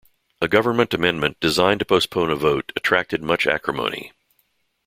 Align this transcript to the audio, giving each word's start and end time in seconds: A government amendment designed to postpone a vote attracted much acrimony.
A 0.41 0.47
government 0.47 0.95
amendment 0.95 1.39
designed 1.39 1.77
to 1.77 1.85
postpone 1.85 2.31
a 2.31 2.35
vote 2.35 2.71
attracted 2.75 3.21
much 3.21 3.45
acrimony. 3.45 4.13